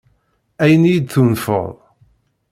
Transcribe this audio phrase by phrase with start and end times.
[0.63, 1.67] Ayen i yi-tunfeḍ?